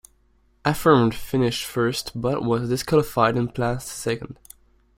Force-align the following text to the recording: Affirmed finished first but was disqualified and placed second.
Affirmed 0.65 1.13
finished 1.13 1.63
first 1.63 2.19
but 2.19 2.41
was 2.43 2.69
disqualified 2.69 3.37
and 3.37 3.53
placed 3.53 3.85
second. 3.89 4.39